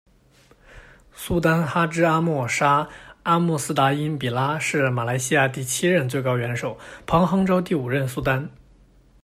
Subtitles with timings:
[1.13, 2.83] 苏丹哈芝阿末·沙·
[3.21, 8.49] 阿穆斯达因·比拉是马来西亚第七任最高元首、彭亨州第五任苏丹。